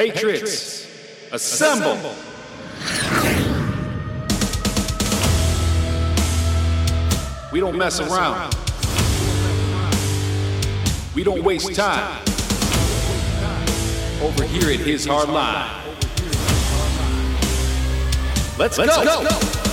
[0.00, 0.86] Patriots,
[1.30, 2.14] assemble.
[7.52, 8.54] We don't mess around.
[11.14, 12.22] We don't waste time.
[14.22, 15.68] Over here at His Hard Line.
[18.56, 19.69] Let's, go.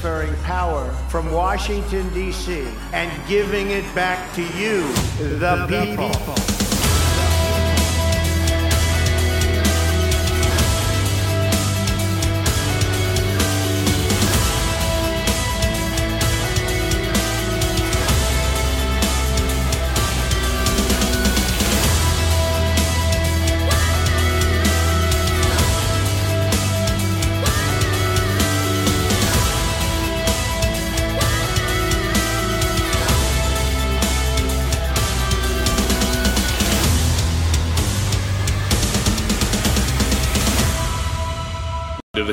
[0.00, 4.90] Transferring power from Washington, D.C., and giving it back to you,
[5.38, 6.49] the, people.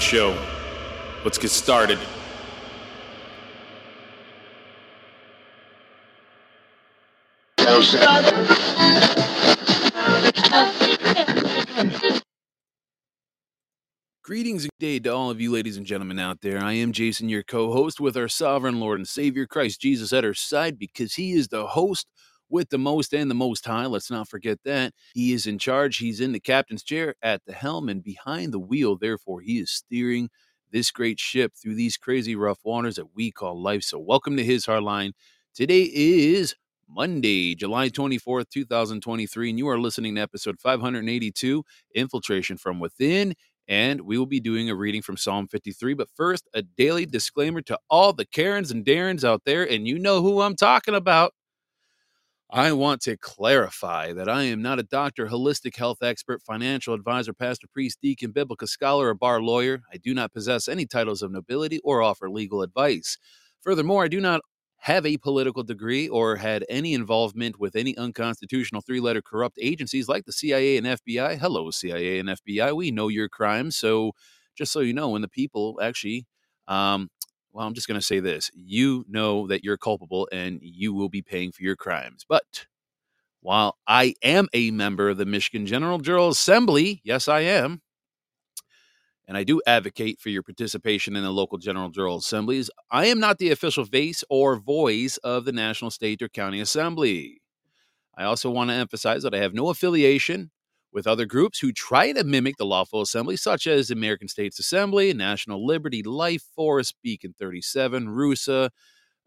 [0.08, 0.42] Show.
[1.26, 2.00] Let's get started.
[14.24, 16.64] Greetings and day to all of you, ladies and gentlemen, out there.
[16.64, 20.24] I am Jason, your co host, with our sovereign Lord and Savior, Christ Jesus, at
[20.24, 22.08] our side because he is the host
[22.50, 23.86] with the most and the most high.
[23.86, 24.94] Let's not forget that.
[25.14, 25.98] He is in charge.
[25.98, 28.98] He's in the captain's chair at the helm and behind the wheel.
[28.98, 30.30] Therefore, he is steering
[30.72, 33.84] this great ship through these crazy rough waters that we call life.
[33.84, 35.14] So, welcome to his hard line.
[35.56, 36.56] Today is
[36.90, 41.64] Monday, July 24th, 2023, and you are listening to episode 582
[41.96, 43.34] Infiltration from Within.
[43.70, 45.94] And we will be doing a reading from Psalm 53.
[45.94, 50.00] But first, a daily disclaimer to all the Karens and Darrens out there, and you
[50.00, 51.34] know who I'm talking about.
[52.50, 57.34] I want to clarify that I am not a doctor, holistic health expert, financial advisor,
[57.34, 59.82] pastor, priest, deacon, biblical scholar, or bar lawyer.
[59.92, 63.18] I do not possess any titles of nobility or offer legal advice.
[63.60, 64.40] Furthermore, I do not
[64.78, 70.08] have a political degree or had any involvement with any unconstitutional three letter corrupt agencies
[70.08, 71.38] like the CIA and FBI.
[71.40, 72.74] Hello, CIA and FBI.
[72.74, 73.76] We know your crimes.
[73.76, 74.14] So,
[74.56, 76.26] just so you know, when the people actually
[76.70, 77.10] um,
[77.58, 78.52] well, I'm just going to say this.
[78.54, 82.24] You know that you're culpable and you will be paying for your crimes.
[82.30, 82.68] But
[83.42, 87.82] while I am a member of the Michigan General Jural Assembly, yes, I am,
[89.28, 93.20] and I do advocate for your participation in the local General Jural Assemblies, I am
[93.20, 97.42] not the official face or voice of the National State or County Assembly.
[98.16, 100.52] I also want to emphasize that I have no affiliation
[100.98, 105.14] with other groups who try to mimic the lawful assembly, such as American States Assembly,
[105.14, 108.72] National Liberty, Life Force, Beacon 37, RUSA,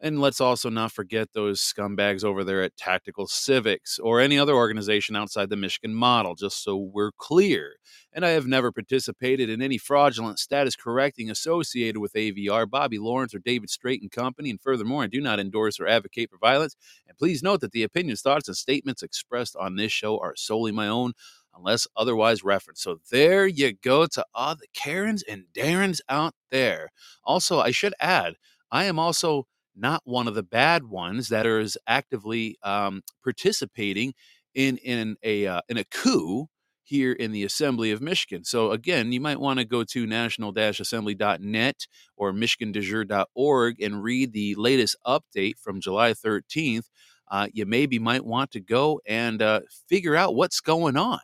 [0.03, 4.55] and let's also not forget those scumbags over there at Tactical Civics or any other
[4.55, 7.75] organization outside the Michigan model, just so we're clear.
[8.13, 13.35] And I have never participated in any fraudulent status correcting associated with AVR, Bobby Lawrence,
[13.35, 14.49] or David Straight and Company.
[14.49, 16.77] And furthermore, I do not endorse or advocate for violence.
[17.07, 20.73] And please note that the opinions, thoughts, and statements expressed on this show are solely
[20.73, 21.13] my own
[21.55, 22.83] unless otherwise referenced.
[22.83, 26.91] So there you go to all the Karens and Darrens out there.
[27.25, 28.35] Also, I should add,
[28.71, 34.15] I am also not one of the bad ones that is actively um, participating
[34.55, 36.49] in in a uh, in a coup
[36.83, 38.43] here in the Assembly of Michigan.
[38.45, 41.87] So again, you might want to go to national-assembly.net
[42.17, 46.89] or michigandejure.org and read the latest update from July 13th.
[47.31, 51.21] Uh, you maybe might want to go and uh, figure out what's going on.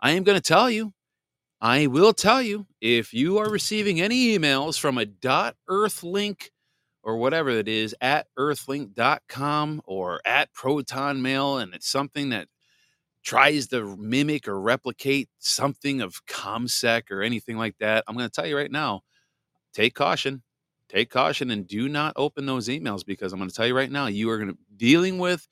[0.00, 0.92] I am going to tell you.
[1.60, 6.50] I will tell you if you are receiving any emails from a dot .earthlink
[7.02, 12.48] or whatever it is at earthlink.com or at proton mail and it's something that
[13.22, 18.32] tries to mimic or replicate something of comsec or anything like that i'm going to
[18.34, 19.02] tell you right now
[19.72, 20.42] take caution
[20.88, 23.90] take caution and do not open those emails because i'm going to tell you right
[23.92, 25.46] now you are going to dealing with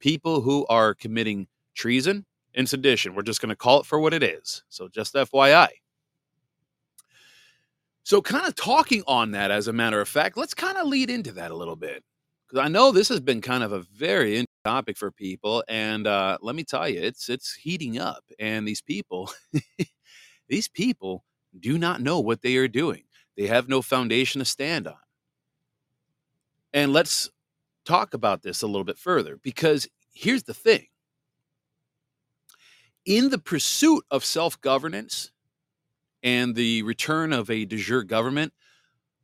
[0.00, 2.24] people who are committing treason
[2.58, 5.68] and sedition we're just going to call it for what it is so just fyi
[8.08, 11.10] so, kind of talking on that, as a matter of fact, let's kind of lead
[11.10, 12.02] into that a little bit.
[12.48, 16.38] Because I know this has been kind of a very topic for people, and uh,
[16.40, 19.30] let me tell you, it's it's heating up, and these people,
[20.48, 21.22] these people
[21.60, 23.02] do not know what they are doing.
[23.36, 24.96] They have no foundation to stand on.
[26.72, 27.28] And let's
[27.84, 30.86] talk about this a little bit further because here's the thing
[33.08, 35.32] in the pursuit of self governance
[36.22, 38.52] and the return of a de jure government,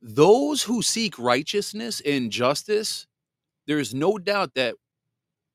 [0.00, 3.07] those who seek righteousness and justice,
[3.67, 4.76] there's no doubt that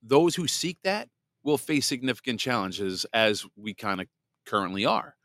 [0.03, 1.09] those who seek that
[1.43, 4.07] will face significant challenges as we kind of
[4.45, 5.15] currently are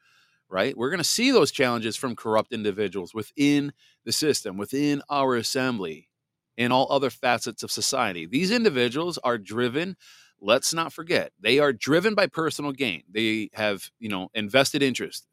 [0.48, 0.76] right?
[0.76, 3.72] We're going to see those challenges from corrupt individuals within
[4.04, 6.08] the system, within our assembly,
[6.56, 8.26] and all other facets of society.
[8.26, 9.96] These individuals are driven,
[10.44, 13.02] let's not forget, they are driven by personal gain.
[13.10, 15.26] They have, you know, invested interest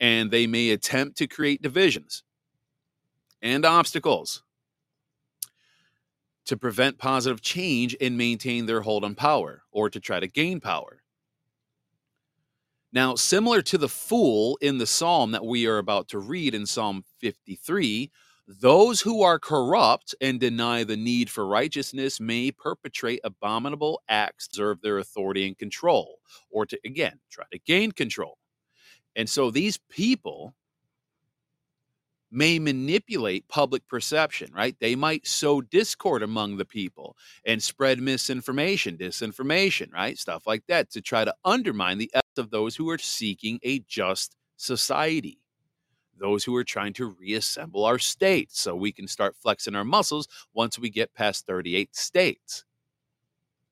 [0.00, 2.24] and they may attempt to create divisions
[3.42, 4.42] and obstacles
[6.46, 10.60] to prevent positive change and maintain their hold on power or to try to gain
[10.60, 11.02] power.
[12.92, 16.64] Now, similar to the fool in the psalm that we are about to read in
[16.64, 18.10] Psalm 53,
[18.46, 24.50] those who are corrupt and deny the need for righteousness may perpetrate abominable acts to
[24.50, 26.18] preserve their authority and control,
[26.50, 28.38] or to, again, try to gain control.
[29.16, 30.54] And so these people
[32.30, 34.76] may manipulate public perception, right?
[34.80, 40.18] They might sow discord among the people and spread misinformation, disinformation, right?
[40.18, 43.78] Stuff like that to try to undermine the efforts of those who are seeking a
[43.80, 45.38] just society.
[46.18, 50.28] Those who are trying to reassemble our states so we can start flexing our muscles
[50.52, 52.64] once we get past 38 states.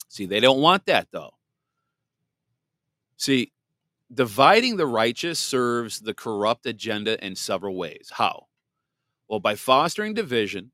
[0.08, 1.34] See, they don't want that though.
[3.16, 3.52] See,
[4.12, 8.10] dividing the righteous serves the corrupt agenda in several ways.
[8.12, 8.46] How?
[9.28, 10.72] Well, by fostering division,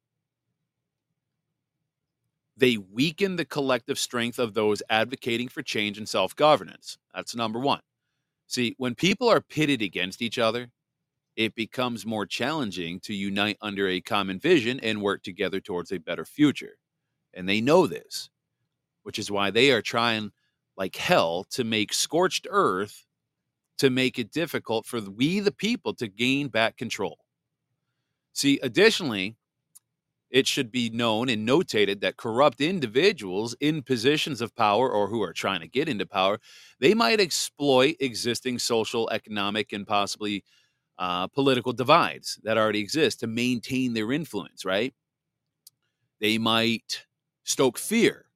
[2.56, 6.98] they weaken the collective strength of those advocating for change and self governance.
[7.14, 7.80] That's number one.
[8.48, 10.70] See, when people are pitted against each other,
[11.38, 16.00] it becomes more challenging to unite under a common vision and work together towards a
[16.00, 16.78] better future.
[17.32, 18.28] And they know this,
[19.04, 20.32] which is why they are trying
[20.76, 23.06] like hell to make scorched earth
[23.78, 27.18] to make it difficult for we, the people, to gain back control.
[28.32, 29.36] See, additionally,
[30.30, 35.22] it should be known and notated that corrupt individuals in positions of power or who
[35.22, 36.40] are trying to get into power,
[36.80, 40.42] they might exploit existing social, economic, and possibly
[40.98, 44.94] uh, political divides that already exist to maintain their influence, right?
[46.20, 47.06] They might
[47.44, 48.26] stoke fear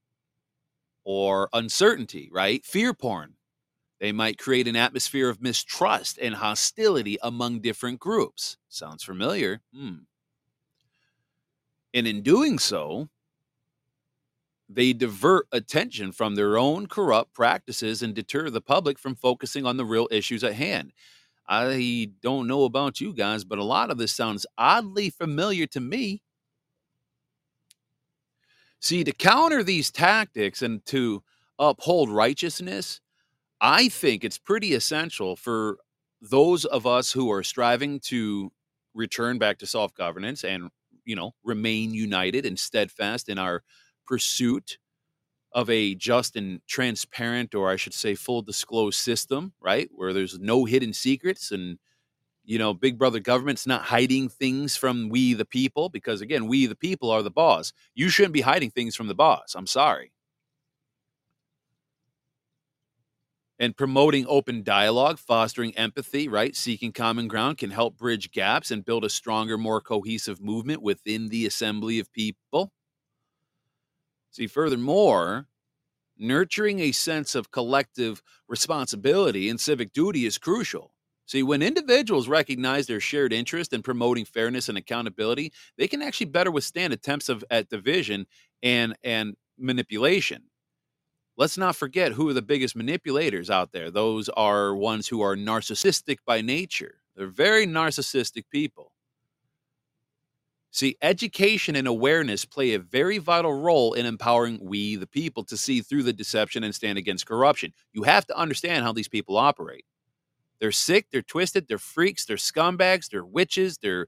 [1.04, 2.64] or uncertainty, right?
[2.64, 3.34] Fear porn.
[4.00, 8.56] They might create an atmosphere of mistrust and hostility among different groups.
[8.68, 9.60] Sounds familiar?
[9.74, 9.98] Hmm.
[11.94, 13.08] And in doing so,
[14.68, 19.76] they divert attention from their own corrupt practices and deter the public from focusing on
[19.76, 20.92] the real issues at hand.
[21.48, 25.80] I don't know about you guys, but a lot of this sounds oddly familiar to
[25.80, 26.22] me.
[28.80, 31.22] See, to counter these tactics and to
[31.58, 33.00] uphold righteousness,
[33.60, 35.78] I think it's pretty essential for
[36.20, 38.52] those of us who are striving to
[38.94, 40.70] return back to self governance and
[41.04, 43.62] you know, remain united and steadfast in our
[44.06, 44.78] pursuit
[45.54, 49.88] of a just and transparent, or I should say, full disclosed system, right?
[49.92, 51.78] Where there's no hidden secrets and,
[52.44, 56.66] you know, Big Brother government's not hiding things from we, the people, because again, we,
[56.66, 57.72] the people, are the boss.
[57.94, 59.54] You shouldn't be hiding things from the boss.
[59.56, 60.12] I'm sorry.
[63.62, 66.56] and promoting open dialogue, fostering empathy, right?
[66.56, 71.28] Seeking common ground can help bridge gaps and build a stronger, more cohesive movement within
[71.28, 72.72] the assembly of people.
[74.32, 75.48] See, furthermore,
[76.18, 80.94] nurturing a sense of collective responsibility and civic duty is crucial.
[81.26, 86.26] See, when individuals recognize their shared interest in promoting fairness and accountability, they can actually
[86.26, 88.26] better withstand attempts of at division
[88.62, 90.44] and and manipulation
[91.36, 93.90] let's not forget who are the biggest manipulators out there.
[93.90, 96.96] Those are ones who are narcissistic by nature.
[97.16, 98.91] They're very narcissistic people.
[100.72, 105.56] See, education and awareness play a very vital role in empowering we, the people, to
[105.56, 107.72] see through the deception and stand against corruption.
[107.92, 109.84] You have to understand how these people operate.
[110.60, 114.06] They're sick, they're twisted, they're freaks, they're scumbags, they're witches, they're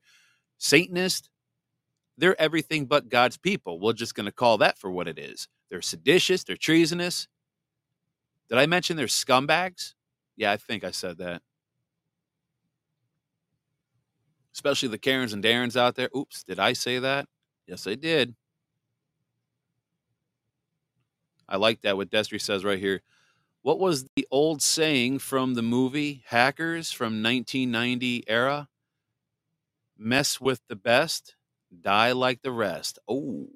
[0.59, 1.28] Satanists.
[2.16, 3.80] They're everything but God's people.
[3.80, 5.49] We're just going to call that for what it is.
[5.68, 7.28] They're seditious, they're treasonous.
[8.49, 9.94] Did I mention they're scumbags?
[10.37, 11.42] Yeah, I think I said that.
[14.54, 16.08] Especially the Karens and Darrens out there.
[16.16, 17.26] Oops, did I say that?
[17.66, 18.34] Yes, I did.
[21.49, 23.02] I like that what Destry says right here.
[23.62, 28.68] What was the old saying from the movie Hackers from 1990 era?
[29.96, 31.34] Mess with the best,
[31.80, 32.99] die like the rest.
[33.08, 33.49] Oh,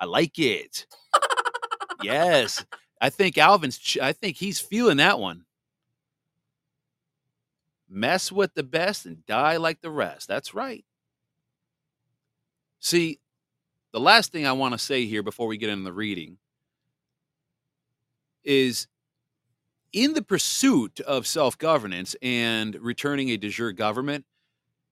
[0.00, 0.86] I like it.
[2.02, 2.64] yes.
[3.00, 5.44] I think Alvin's, I think he's feeling that one.
[7.88, 10.28] Mess with the best and die like the rest.
[10.28, 10.84] That's right.
[12.80, 13.18] See,
[13.92, 16.38] the last thing I want to say here before we get into the reading
[18.44, 18.86] is
[19.92, 24.24] in the pursuit of self-governance and returning a de jure government,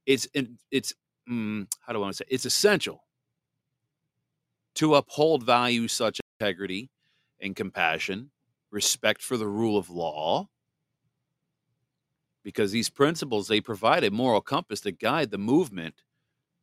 [0.07, 0.26] it's
[0.71, 0.95] it's
[1.29, 2.29] mm, how do I want to say?
[2.29, 3.03] It's essential
[4.76, 6.91] to uphold values such as integrity
[7.41, 8.31] and compassion,
[8.71, 10.49] respect for the rule of law,
[12.47, 15.97] because these principles they provide a moral compass to guide the movement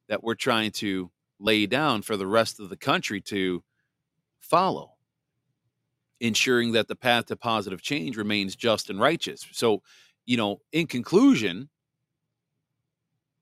[0.08, 1.12] that we're trying to
[1.42, 3.62] lay down for the rest of the country to
[4.40, 4.94] follow
[6.22, 9.46] ensuring that the path to positive change remains just and righteous.
[9.52, 9.82] So,
[10.26, 11.68] you know, in conclusion,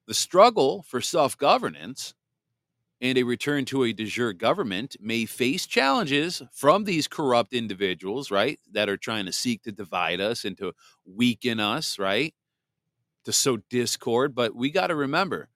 [0.07, 2.15] the struggle for self governance
[3.01, 8.31] and a return to a de jure government may face challenges from these corrupt individuals,
[8.31, 8.59] right?
[8.71, 10.73] That are trying to seek to divide us and to
[11.05, 12.33] weaken us, right?
[13.25, 14.35] To sow discord.
[14.35, 15.49] But we got to remember,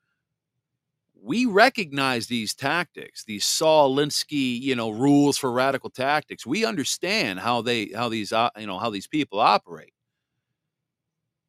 [1.21, 6.45] we recognize these tactics, these Saul Alinsky, you know, rules for radical tactics.
[6.45, 9.94] We understand how they, how these, uh, you know, how these people operate.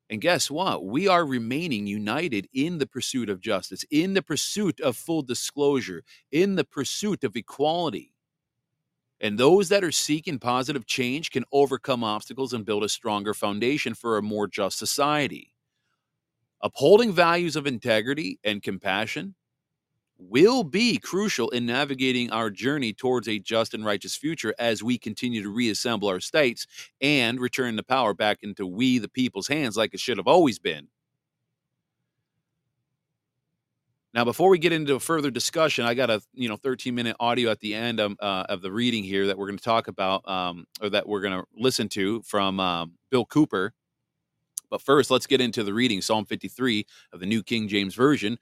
[0.08, 0.84] And guess what?
[0.84, 6.04] We are remaining united in the pursuit of justice, in the pursuit of full disclosure,
[6.30, 8.12] in the pursuit of equality.
[9.20, 13.94] And those that are seeking positive change can overcome obstacles and build a stronger foundation
[13.94, 15.52] for a more just society.
[16.62, 19.34] Upholding values of integrity and compassion
[20.18, 24.99] will be crucial in navigating our journey towards a just and righteous future as we
[24.99, 26.66] continue to reassemble our states
[27.00, 30.58] and return the power back into we the people's hands like it should have always
[30.58, 30.88] been.
[34.16, 37.16] Now, before we get into a further discussion, I got a you know 13 minute
[37.20, 39.88] audio at the end of, uh, of the reading here that we're going to talk
[39.88, 43.75] about, um, or that we're going to listen to from um, Bill Cooper.
[44.70, 48.38] But first, let's get into the reading Psalm 53 of the New King James Version.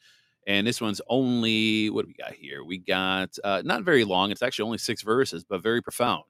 [0.47, 2.65] And this one's only, what do we got here?
[2.65, 4.31] We got uh, not very long.
[4.31, 6.25] It's actually only six verses, but very profound.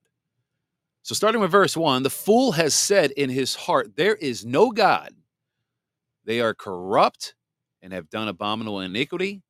[1.02, 4.70] So, starting with verse one, the fool has said in his heart, There is no
[4.70, 5.12] God.
[6.24, 7.34] They are corrupt
[7.82, 9.42] and have done abominable iniquity.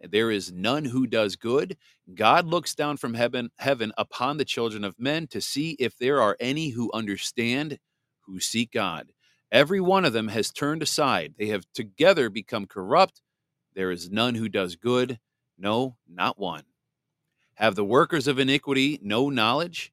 [0.00, 1.76] There is none who does good.
[2.14, 6.20] God looks down from heaven, heaven upon the children of men to see if there
[6.20, 7.78] are any who understand,
[8.20, 9.10] who seek God.
[9.50, 11.34] Every one of them has turned aside.
[11.38, 13.22] They have together become corrupt.
[13.78, 15.20] There is none who does good,
[15.56, 16.64] no, not one.
[17.54, 19.92] Have the workers of iniquity no knowledge,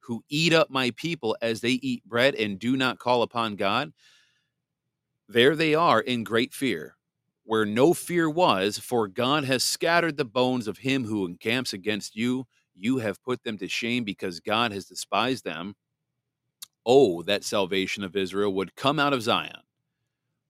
[0.00, 3.92] who eat up my people as they eat bread and do not call upon God?
[5.28, 6.96] There they are in great fear,
[7.44, 12.16] where no fear was, for God has scattered the bones of him who encamps against
[12.16, 12.48] you.
[12.74, 15.76] You have put them to shame because God has despised them.
[16.84, 19.63] Oh, that salvation of Israel would come out of Zion.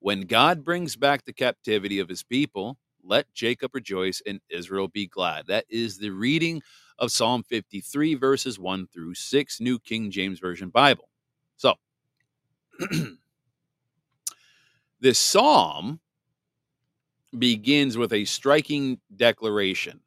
[0.05, 5.07] When God brings back the captivity of his people, let Jacob rejoice and Israel be
[5.07, 5.47] glad.
[5.47, 6.61] That is the reading
[6.99, 11.09] of Psalm 53, verses 1 through 6, New King James Version Bible.
[11.57, 11.77] So,
[15.01, 16.01] this psalm
[17.39, 20.01] begins with a striking declaration.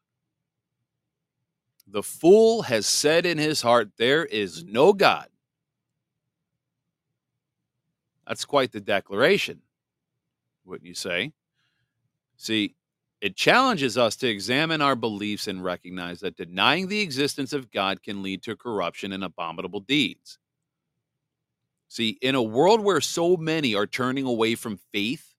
[1.87, 5.29] The fool has said in his heart, There is no God.
[8.27, 9.63] That's quite the declaration,
[10.67, 11.31] wouldn't you say?
[12.35, 12.75] See,
[13.21, 18.03] it challenges us to examine our beliefs and recognize that denying the existence of God
[18.03, 20.37] can lead to corruption and abominable deeds.
[21.87, 25.33] See, in a world where so many are turning away from faith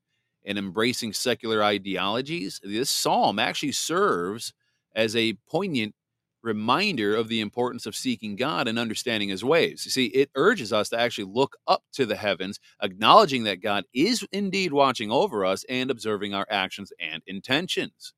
[0.45, 4.55] and embracing secular ideologies, this psalm actually serves
[4.95, 5.95] as a poignant
[6.43, 9.85] reminder of the importance of seeking God and understanding his ways.
[9.85, 13.85] You see, it urges us to actually look up to the heavens, acknowledging that God
[13.93, 18.15] is indeed watching over us and observing our actions and intentions.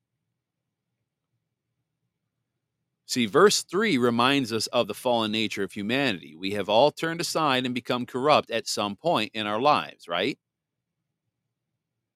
[3.05, 6.35] See, verse 3 reminds us of the fallen nature of humanity.
[6.35, 10.39] We have all turned aside and become corrupt at some point in our lives, right?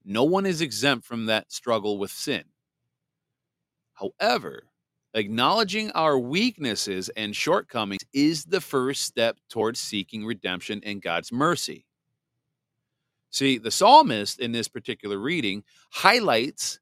[0.06, 2.46] No one is exempt from that struggle with sin.
[3.96, 4.68] However,
[5.15, 11.86] acknowledging our weaknesses and shortcomings is the first step towards seeking redemption and God's mercy.
[13.32, 16.80] See, the psalmist in this particular reading highlights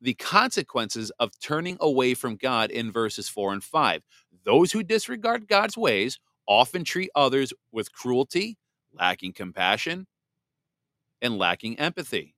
[0.00, 4.02] the consequences of turning away from God in verses 4 and 5.
[4.44, 8.56] Those who disregard God's ways often treat others with cruelty,
[8.92, 10.06] lacking compassion,
[11.20, 12.34] and lacking empathy.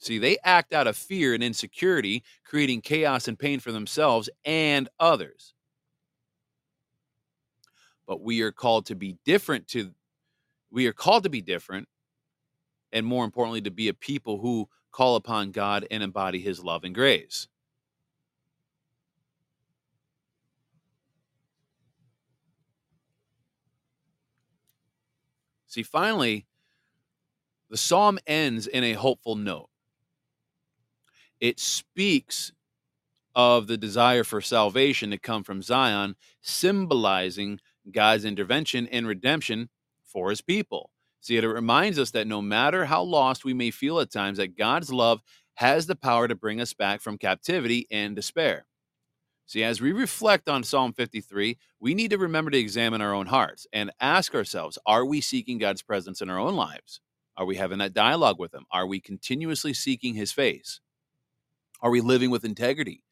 [0.00, 4.88] See, they act out of fear and insecurity, creating chaos and pain for themselves and
[4.98, 5.52] others.
[8.06, 9.92] But we are called to be different to
[10.72, 11.88] we are called to be different
[12.92, 16.84] and more importantly to be a people who call upon God and embody his love
[16.84, 17.48] and grace.
[25.66, 26.46] See, finally,
[27.68, 29.69] the psalm ends in a hopeful note.
[31.40, 32.52] It speaks
[33.34, 39.68] of the desire for salvation to come from Zion, symbolizing God's intervention and redemption
[40.04, 40.90] for his people.
[41.20, 44.56] See, it reminds us that no matter how lost we may feel at times, that
[44.56, 45.20] God's love
[45.54, 48.66] has the power to bring us back from captivity and despair.
[49.46, 53.26] See, as we reflect on Psalm 53, we need to remember to examine our own
[53.26, 57.00] hearts and ask ourselves are we seeking God's presence in our own lives?
[57.36, 58.64] Are we having that dialogue with Him?
[58.70, 60.80] Are we continuously seeking His face?
[61.82, 63.02] Are we living with integrity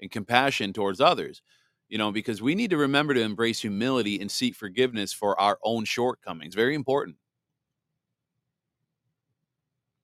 [0.00, 1.42] and compassion towards others?
[1.88, 5.58] You know, because we need to remember to embrace humility and seek forgiveness for our
[5.62, 6.54] own shortcomings.
[6.54, 7.16] Very important.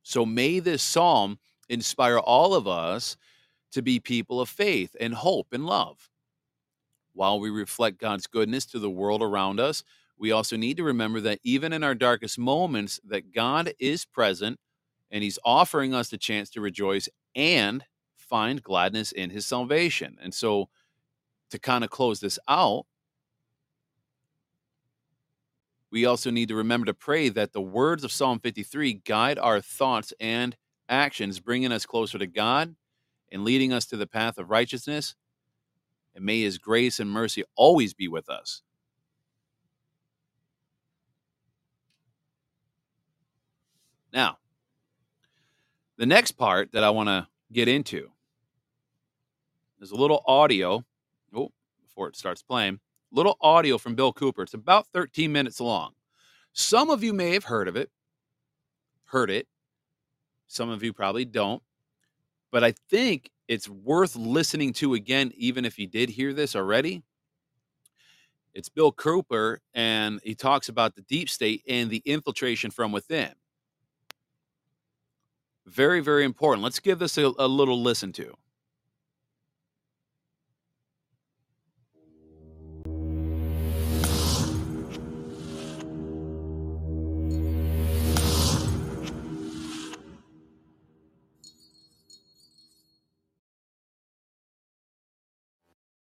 [0.02, 3.16] So may this psalm inspire all of us
[3.72, 6.08] to be people of faith and hope and love.
[7.12, 9.84] While we reflect God's goodness to the world around us,
[10.18, 14.58] we also need to remember that even in our darkest moments that God is present
[15.10, 17.84] and he's offering us the chance to rejoice and
[18.28, 20.18] find gladness in his salvation.
[20.22, 20.68] And so
[21.50, 22.86] to kind of close this out,
[25.90, 29.60] we also need to remember to pray that the words of Psalm 53 guide our
[29.60, 30.56] thoughts and
[30.88, 32.74] actions, bringing us closer to God
[33.32, 35.14] and leading us to the path of righteousness.
[36.14, 38.62] And may his grace and mercy always be with us.
[44.12, 44.38] Now,
[45.96, 48.10] the next part that I want to get into
[49.80, 50.84] is a little audio.
[51.34, 51.50] Oh,
[51.82, 52.80] before it starts playing,
[53.12, 54.42] little audio from Bill Cooper.
[54.42, 55.92] It's about 13 minutes long.
[56.52, 57.90] Some of you may have heard of it,
[59.06, 59.46] heard it.
[60.46, 61.62] Some of you probably don't
[62.50, 67.02] but I think it's worth listening to again, even if you did hear this already.
[68.54, 73.32] It's Bill Cooper, and he talks about the deep state and the infiltration from within.
[75.66, 76.64] Very, very important.
[76.64, 78.34] Let's give this a, a little listen to.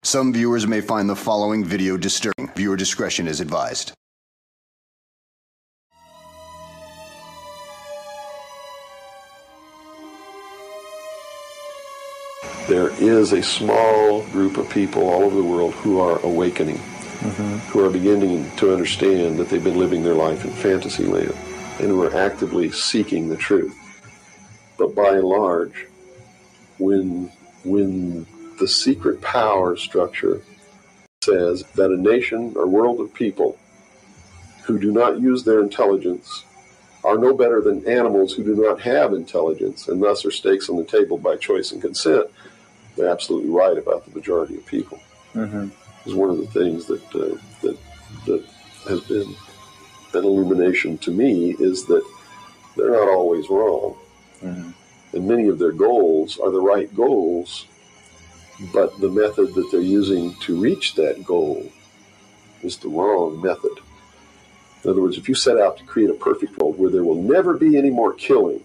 [0.07, 2.49] Some viewers may find the following video disturbing.
[2.55, 3.93] Viewer discretion is advised.
[12.69, 17.57] There is a small group of people all over the world who are awakening, mm-hmm.
[17.71, 21.35] who are beginning to understand that they've been living their life in fantasy land
[21.81, 23.77] and who are actively seeking the truth.
[24.79, 25.89] But by and large,
[26.79, 27.33] when
[27.65, 28.25] when
[28.59, 30.43] the secret power structure
[31.23, 33.59] says that a nation or world of people
[34.65, 36.45] who do not use their intelligence
[37.05, 40.77] are no better than animals who do not have intelligence and thus are stakes on
[40.77, 42.27] the table by choice and consent.
[42.97, 45.01] They're absolutely right about the majority of people.
[45.35, 45.69] Mm-hmm.
[46.09, 47.77] Is one of the things that uh, that
[48.27, 48.45] that
[48.89, 49.35] has been
[50.15, 52.05] an illumination to me is that
[52.77, 53.97] they're not always wrong,
[54.43, 54.71] mm-hmm.
[55.17, 57.67] and many of their goals are the right goals
[58.73, 61.71] but the method that they're using to reach that goal
[62.63, 63.73] is the wrong method.
[64.83, 67.23] In other words, if you set out to create a perfect world where there will
[67.23, 68.63] never be any more killing,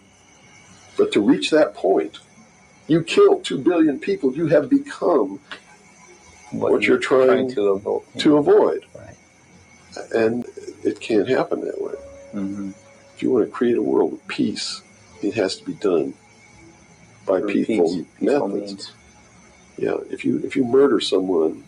[0.98, 2.20] but to reach that point,
[2.88, 5.40] you kill two billion people, you have become
[6.52, 8.04] what, what you're, you're, trying, trying to, avoid.
[8.20, 8.86] To avoid.
[8.96, 9.16] Right.
[10.14, 10.46] And
[10.84, 11.94] it can't happen that way.
[12.34, 12.72] Mm-hmm.
[13.16, 14.82] If you want to create a world of peace,
[15.22, 16.14] it has to be done
[17.26, 18.74] by peaceful, peaceful methods.
[18.74, 18.92] Means.
[19.82, 21.64] Yeah, if you if you murder someone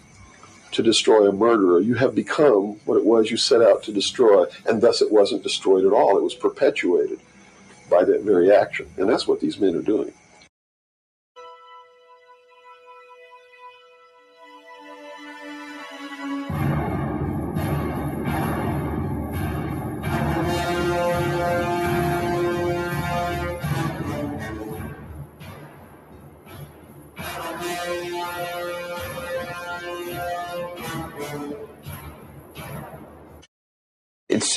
[0.71, 4.45] to destroy a murderer, you have become what it was you set out to destroy,
[4.67, 6.15] and thus it wasn't destroyed at all.
[6.15, 7.19] It was perpetuated
[7.89, 8.87] by that very action.
[8.97, 10.13] And that's what these men are doing.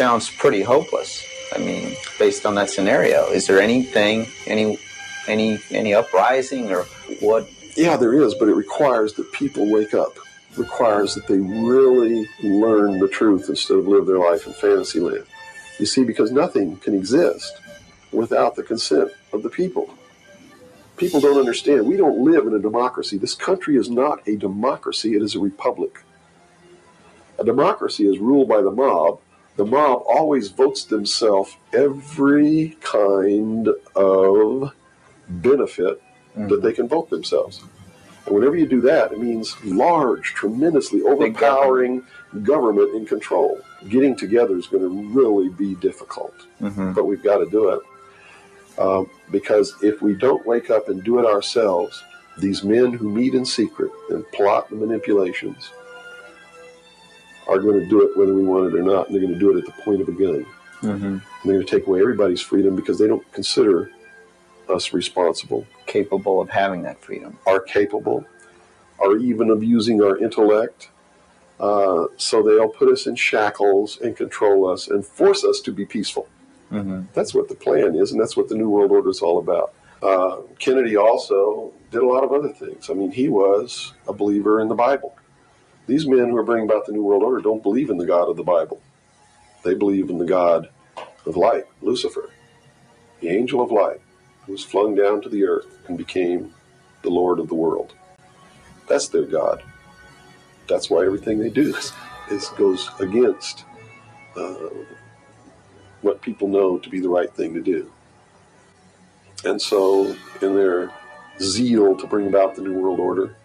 [0.07, 1.27] Sounds pretty hopeless.
[1.53, 4.79] I mean, based on that scenario, is there anything, any,
[5.27, 6.85] any, any uprising or
[7.19, 7.51] what?
[7.77, 10.17] Yeah, there is, but it requires that people wake up.
[10.53, 15.01] It requires that they really learn the truth instead of live their life in fantasy
[15.01, 15.25] land.
[15.81, 17.61] You see, because nothing can exist
[18.13, 19.93] without the consent of the people.
[20.99, 21.85] People don't understand.
[21.85, 23.19] We don't live in a democracy.
[23.19, 26.05] This country is not a democracy, it is a republic.
[27.41, 29.19] A democracy is ruled by the mob.
[29.57, 34.73] The mob always votes themselves every kind of
[35.29, 36.03] benefit
[36.37, 36.49] mm-hmm.
[36.49, 37.63] that they can vote themselves.
[38.27, 42.03] And whenever you do that, it means large, tremendously overpowering
[42.43, 42.95] government.
[42.95, 43.61] in control.
[43.89, 46.93] Getting together is going to really be difficult, mm-hmm.
[46.93, 47.81] but we've got to do it.
[48.79, 52.03] Um, because if we don't wake up and do it ourselves,
[52.37, 55.71] these men who meet in secret and plot the manipulations
[57.57, 59.39] are going to do it whether we want it or not, and they're going to
[59.39, 60.47] do it at the point of a gun.
[60.83, 61.05] Mm-hmm.
[61.05, 63.91] And they're going to take away everybody's freedom because they don't consider
[64.69, 68.25] us responsible, capable of having that freedom, are capable,
[68.99, 70.91] are even of using our intellect.
[71.59, 75.87] Uh, so they'll put us in shackles and control us and force us to be
[75.87, 76.29] peaceful.
[76.71, 77.03] Mm-hmm.
[77.15, 79.73] That's what the plan is, and that's what the New World Order is all about.
[80.03, 82.91] Uh, Kennedy also did a lot of other things.
[82.91, 85.17] I mean, he was a believer in the Bible.
[85.87, 88.29] These men who are bringing about the New World Order don't believe in the God
[88.29, 88.81] of the Bible.
[89.63, 90.69] They believe in the God
[91.25, 92.31] of light, Lucifer,
[93.21, 94.01] the angel of light,
[94.45, 96.55] who was flung down to the earth and became
[97.03, 97.95] the Lord of the world.
[98.89, 99.63] That's their God.
[100.69, 101.93] That's why everything they do is,
[102.31, 103.65] is goes against
[104.37, 104.71] uh,
[106.03, 107.91] what people know to be the right thing to do.
[109.45, 110.93] And so, in their
[111.41, 113.37] zeal to bring about the New World Order,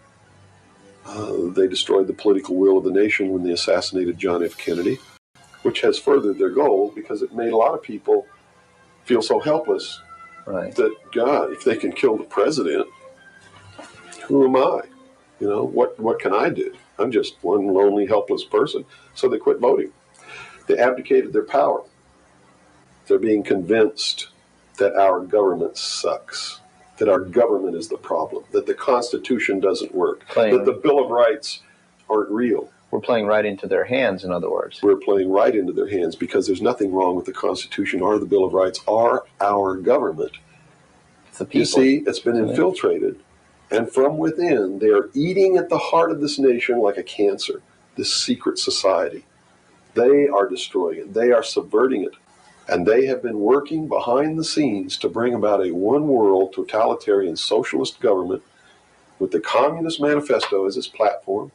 [1.06, 4.56] uh, they destroyed the political will of the nation when they assassinated John F.
[4.56, 4.98] Kennedy,
[5.62, 8.26] which has furthered their goal because it made a lot of people
[9.04, 10.00] feel so helpless
[10.46, 10.74] right.
[10.76, 12.86] that, God, if they can kill the president,
[14.26, 14.82] who am I?
[15.40, 16.74] You know, what, what can I do?
[16.98, 18.84] I'm just one lonely, helpless person.
[19.14, 19.92] So they quit voting.
[20.68, 21.82] They abdicated their power.
[23.06, 24.28] They're being convinced
[24.78, 26.60] that our government sucks,
[27.02, 31.04] that our government is the problem, that the Constitution doesn't work, playing, that the Bill
[31.04, 31.60] of Rights
[32.08, 32.70] aren't real.
[32.92, 34.80] We're playing right into their hands, in other words.
[34.84, 38.26] We're playing right into their hands because there's nothing wrong with the Constitution or the
[38.26, 40.30] Bill of Rights or our government.
[41.38, 41.58] the people.
[41.58, 43.18] You see, it's been infiltrated.
[43.72, 47.62] And from within, they are eating at the heart of this nation like a cancer,
[47.96, 49.24] this secret society.
[49.94, 52.14] They are destroying it, they are subverting it.
[52.68, 57.36] And they have been working behind the scenes to bring about a one world totalitarian
[57.36, 58.42] socialist government
[59.18, 61.50] with the Communist Manifesto as its platform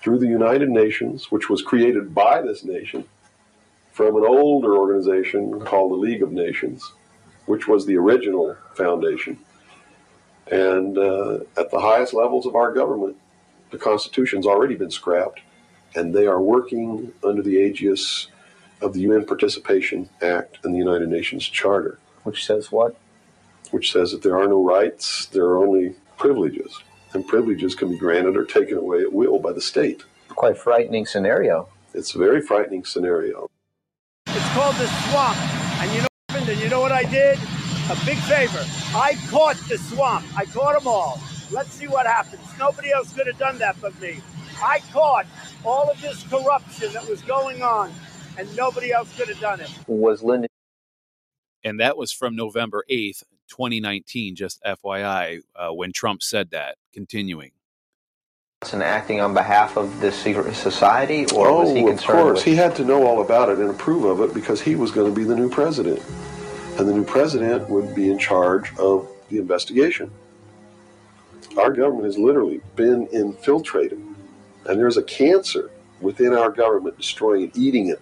[0.00, 3.04] through the United Nations, which was created by this nation
[3.92, 6.92] from an older organization called the League of Nations,
[7.46, 9.38] which was the original foundation.
[10.50, 13.16] And uh, at the highest levels of our government,
[13.70, 15.40] the Constitution's already been scrapped,
[15.94, 18.28] and they are working under the aegis
[18.80, 21.98] of the UN Participation Act and the United Nations Charter.
[22.24, 22.96] Which says what?
[23.70, 26.78] Which says that there are no rights, there are only privileges.
[27.12, 30.04] And privileges can be granted or taken away at will by the state.
[30.28, 31.68] Quite frightening scenario.
[31.94, 33.48] It's a very frightening scenario.
[34.26, 35.38] It's called the swamp.
[35.80, 36.08] And you know,
[36.50, 37.38] and you know what I did?
[37.90, 38.64] A big favor.
[38.94, 40.26] I caught the swamp.
[40.36, 41.18] I caught them all.
[41.50, 42.42] Let's see what happens.
[42.58, 44.20] Nobody else could have done that but me.
[44.62, 45.26] I caught
[45.64, 47.90] all of this corruption that was going on
[48.38, 49.70] and nobody else could have done it.
[49.86, 50.48] Was Lyndon?
[51.64, 56.76] And that was from November 8th, 2019, just FYI, uh, when Trump said that.
[56.92, 57.50] Continuing.
[58.72, 62.18] And acting on behalf of the secret society, or oh, was he concerned?
[62.18, 62.44] of course, with...
[62.44, 65.12] he had to know all about it and approve of it because he was going
[65.12, 66.02] to be the new president,
[66.76, 70.10] and the new president would be in charge of the investigation.
[71.56, 74.00] Our government has literally been infiltrated,
[74.66, 75.70] and there's a cancer
[76.00, 78.00] within our government destroying it, eating it,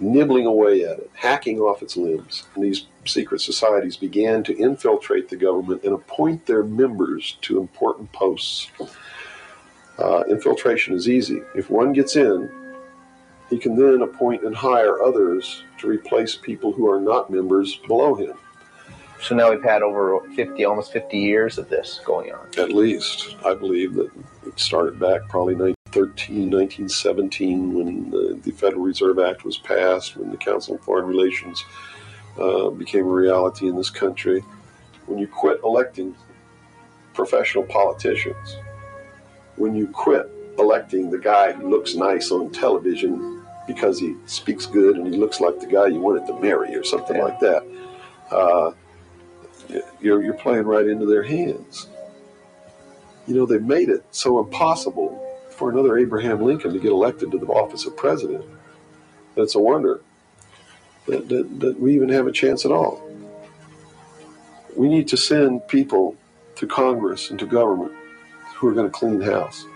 [0.00, 2.44] nibbling away at it, hacking off its limbs.
[2.54, 8.10] And these secret societies began to infiltrate the government and appoint their members to important
[8.12, 8.70] posts.
[9.98, 11.42] Uh, infiltration is easy.
[11.54, 12.50] If one gets in,
[13.50, 18.14] he can then appoint and hire others to replace people who are not members below
[18.14, 18.34] him.
[19.20, 22.48] So now we've had over 50, almost 50 years of this going on.
[22.56, 23.36] At least.
[23.44, 24.10] I believe that
[24.46, 28.10] it started back probably 1913, 1917 when
[28.42, 31.64] the, Federal Reserve Act was passed, when the Council on Foreign Relations
[32.38, 34.42] uh, became a reality in this country.
[35.06, 36.14] When you quit electing
[37.14, 38.56] professional politicians,
[39.56, 44.96] when you quit electing the guy who looks nice on television because he speaks good
[44.96, 47.24] and he looks like the guy you wanted to marry or something yeah.
[47.24, 47.62] like that.
[48.30, 48.72] Uh,
[50.00, 51.88] you're, you're playing right into their hands.
[53.26, 55.29] You know, they've made it so impossible
[55.60, 58.46] for another Abraham Lincoln to get elected to the office of president.
[59.36, 60.00] That's a wonder
[61.06, 63.06] that, that, that we even have a chance at all.
[64.74, 66.16] We need to send people
[66.56, 67.92] to Congress and to government
[68.56, 69.66] who are going to clean house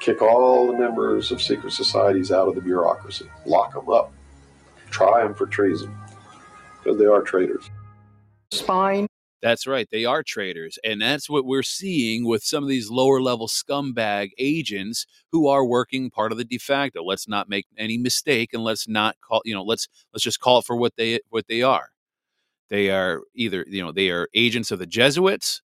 [0.00, 4.12] kick all the members of secret societies out of the bureaucracy, lock them up,
[4.90, 5.94] try them for treason,
[6.78, 7.70] because they are traitors.
[8.50, 9.09] Spine.
[9.42, 9.88] That's right.
[9.90, 10.78] They are traitors.
[10.84, 15.64] And that's what we're seeing with some of these lower level scumbag agents who are
[15.64, 17.02] working part of the de facto.
[17.02, 20.58] Let's not make any mistake and let's not call, you know, let's let's just call
[20.58, 21.88] it for what they what they are.
[22.70, 25.62] They are either, you know, they are agents of the Jesuits,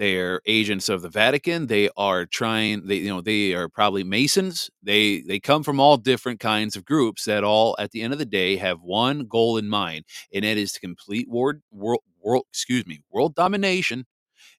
[0.00, 1.68] they're agents of the Vatican.
[1.68, 2.86] They are trying.
[2.88, 4.70] They you know they are probably Masons.
[4.82, 8.18] They they come from all different kinds of groups that all at the end of
[8.18, 12.46] the day have one goal in mind, and it is to complete world world world
[12.50, 14.06] excuse me world domination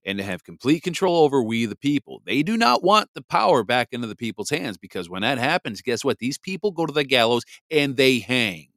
[0.05, 2.21] and to have complete control over we the people.
[2.25, 5.81] They do not want the power back into the people's hands because when that happens,
[5.81, 6.19] guess what?
[6.19, 8.69] These people go to the gallows and they hang.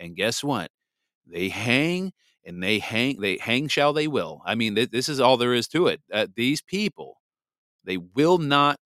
[0.00, 0.70] And guess what?
[1.26, 2.12] They hang
[2.44, 4.42] and they hang they hang shall they will.
[4.44, 6.00] I mean th- this is all there is to it.
[6.12, 7.20] Uh, these people
[7.84, 8.78] they will not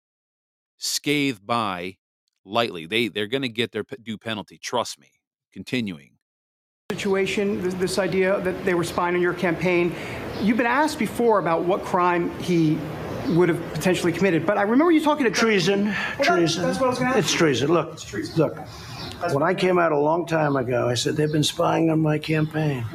[0.77, 1.97] scathe by
[2.45, 2.85] lightly.
[2.85, 5.11] They they're going to get their due penalty trust me
[5.51, 6.11] continuing.
[6.91, 9.95] Situation this, this idea that they were spying on your campaign
[10.41, 12.79] you've been asked before about what crime he
[13.27, 16.63] would have potentially committed but i remember you talking to treason well, treason.
[16.63, 17.25] that, that's what i was going to ask.
[17.25, 17.71] It's treason.
[17.71, 18.37] Look it's treason.
[18.37, 18.57] look
[19.31, 22.17] when I came out a long time ago, I said they've been spying on my
[22.17, 22.85] campaign.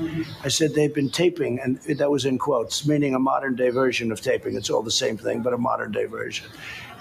[0.42, 4.10] I said they've been taping, and that was in quotes, meaning a modern day version
[4.10, 4.56] of taping.
[4.56, 6.46] It's all the same thing, but a modern day version.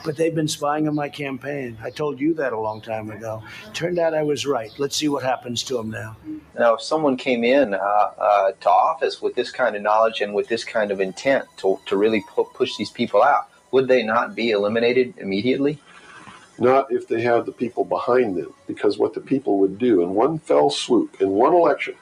[0.04, 1.78] But they've been spying on my campaign.
[1.82, 3.42] I told you that a long time ago.
[3.72, 4.72] Turned out I was right.
[4.78, 6.18] Let's see what happens to them now.
[6.60, 10.34] Now, if someone came in uh, uh, to office with this kind of knowledge and
[10.34, 14.04] with this kind of intent to, to really pu- push these people out, would they
[14.04, 15.80] not be eliminated immediately?
[16.64, 18.54] Not if they have the people behind them.
[18.66, 21.96] Because what the people would do in one fell swoop, in one election,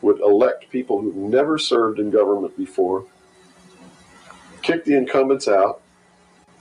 [0.00, 3.04] would elect people who've never served in government before,
[4.62, 5.80] kick the incumbents out,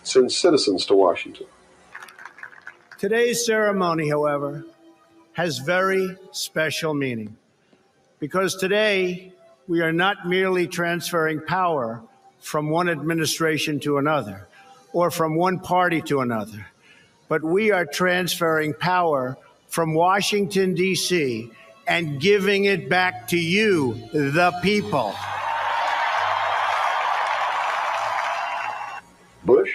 [0.04, 1.48] send citizens to Washington.
[2.98, 4.66] Today's ceremony, however,
[5.34, 7.36] has very special meaning
[8.20, 9.34] because today
[9.68, 12.04] we are not merely transferring power
[12.40, 14.48] from one administration to another
[14.94, 16.68] or from one party to another,
[17.28, 21.50] but we are transferring power from Washington, D.C.,
[21.88, 25.14] and giving it back to you, the people.
[29.44, 29.74] Bush?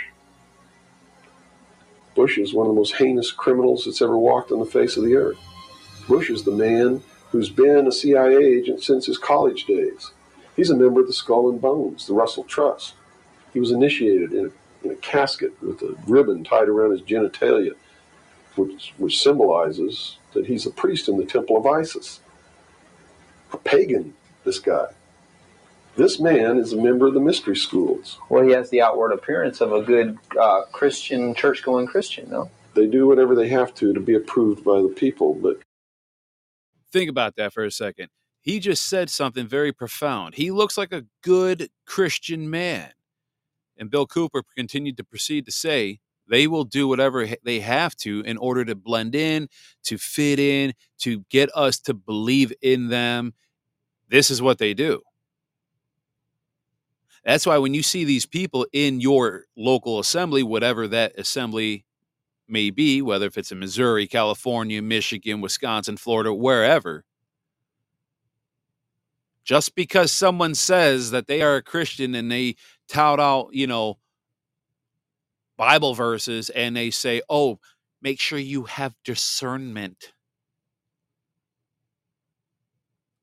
[2.14, 5.05] Bush is one of the most heinous criminals that's ever walked on the face of
[5.05, 5.38] the earth.
[6.09, 10.12] Bush is the man who's been a CIA agent since his college days.
[10.55, 12.94] He's a member of the Skull and Bones, the Russell Trust.
[13.52, 14.52] He was initiated in in
[14.96, 17.74] a casket with a ribbon tied around his genitalia,
[18.56, 22.20] which, which symbolizes that he's a priest in the temple of Isis.
[23.52, 24.87] A pagan, this guy.
[25.96, 28.18] This man is a member of the mystery schools.
[28.28, 32.50] Well, he has the outward appearance of a good uh, Christian, church going Christian, no?
[32.74, 35.61] They do whatever they have to to be approved by the people, but.
[36.92, 38.09] Think about that for a second.
[38.42, 40.35] He just said something very profound.
[40.35, 42.92] He looks like a good Christian man.
[43.78, 48.20] And Bill Cooper continued to proceed to say they will do whatever they have to
[48.22, 49.48] in order to blend in,
[49.84, 53.34] to fit in, to get us to believe in them.
[54.08, 55.02] This is what they do.
[57.24, 61.84] That's why when you see these people in your local assembly, whatever that assembly
[62.48, 67.04] may be, whether if it's in Missouri, California, Michigan, Wisconsin, Florida, wherever,
[69.44, 72.56] just because someone says that they are a Christian and they
[72.88, 73.99] tout out, you know,
[75.57, 77.59] Bible verses and they say, oh,
[78.03, 80.12] make sure you have discernment.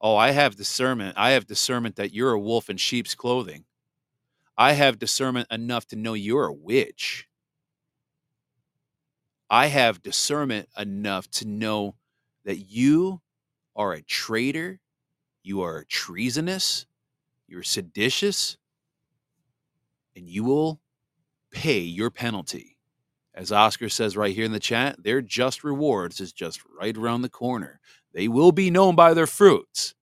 [0.02, 1.16] Oh, I have discernment.
[1.18, 3.66] I have discernment that you're a wolf in sheep's clothing.
[4.58, 7.28] I have discernment enough to know you're a witch.
[9.50, 11.96] I have discernment enough to know
[12.44, 13.22] that you
[13.76, 14.80] are a traitor,
[15.44, 16.86] you are treasonous,
[17.48, 18.58] you're seditious,
[20.16, 20.80] and you will
[21.52, 22.78] pay your penalty.
[23.36, 27.22] As Oscar says right here in the chat, their just rewards is just right around
[27.22, 27.80] the corner.
[28.14, 29.96] They will be known by their fruits.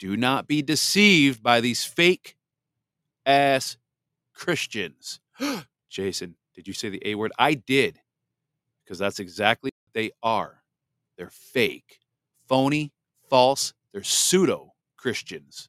[0.00, 2.36] Do not be deceived by these fake
[3.24, 3.76] ass
[4.34, 5.20] Christians.
[5.88, 7.32] Jason, did you say the A word?
[7.38, 8.00] I did,
[8.84, 10.62] because that's exactly they are.
[11.16, 12.00] They're fake,
[12.48, 12.92] phony,
[13.30, 15.68] false, they're pseudo Christians.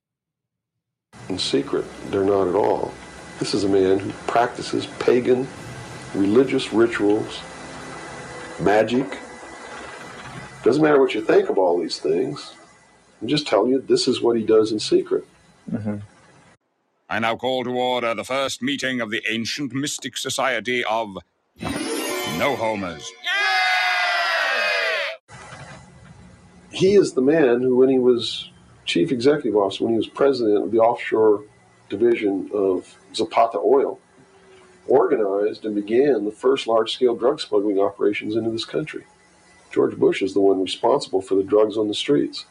[1.29, 2.93] In secret, they're not at all.
[3.39, 5.47] This is a man who practices pagan
[6.15, 7.41] religious rituals,
[8.59, 9.19] magic.
[10.63, 12.53] Doesn't matter what you think of all these things.
[13.21, 15.25] I'm just telling you, this is what he does in secret.
[15.71, 15.97] Mm-hmm.
[17.09, 21.17] I now call to order the first meeting of the Ancient Mystic Society of
[21.61, 23.11] No Homers.
[26.71, 28.49] He is the man who, when he was
[28.85, 31.43] chief executive officer, when he was president of the offshore
[31.89, 33.99] division of Zapata Oil,
[34.87, 39.05] organized and began the first large scale drug smuggling operations into this country.
[39.71, 42.45] George Bush is the one responsible for the drugs on the streets.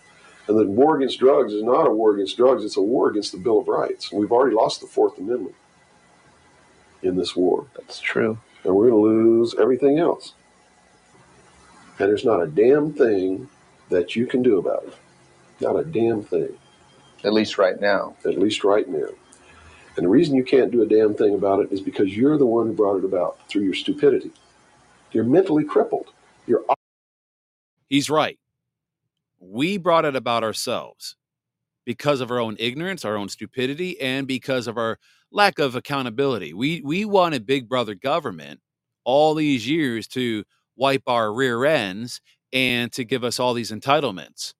[0.47, 3.33] And the war against drugs is not a war against drugs, it's a war against
[3.33, 4.13] the Bill of Rights.
[4.13, 5.55] We've already lost the Fourth Amendment
[7.03, 7.67] in this war.
[7.77, 8.39] That's true.
[8.65, 10.35] And we're going to lose everything else.
[11.99, 13.49] And there's not a damn thing
[13.89, 14.95] that you can do about it.
[15.61, 16.59] Not a damn thing.
[17.23, 18.17] At least right now.
[18.25, 19.09] At least right now.
[19.97, 22.47] And the reason you can't do a damn thing about it is because you're the
[22.47, 24.33] one who brought it about through your stupidity.
[25.13, 26.11] You're mentally crippled.
[26.47, 26.65] You're.
[27.89, 28.39] He's right.
[29.39, 31.17] We brought it about ourselves
[31.85, 34.99] because of our own ignorance, our own stupidity, and because of our
[35.31, 36.55] lack of accountability.
[36.55, 38.61] We we wanted Big Brother government
[39.05, 40.45] all these years to
[40.77, 42.21] wipe our rear ends
[42.53, 44.55] and to give us all these entitlements.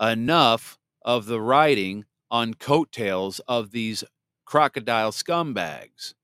[0.00, 4.04] Enough of the writing on coattails of these
[4.44, 6.14] crocodile scumbags.